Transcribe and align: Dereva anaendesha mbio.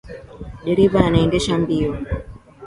Dereva 0.65 0.99
anaendesha 1.07 1.57
mbio. 1.57 1.91